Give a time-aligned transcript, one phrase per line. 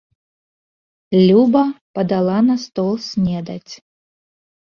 [1.27, 1.61] Люба
[1.99, 3.73] падала на стол снедаць.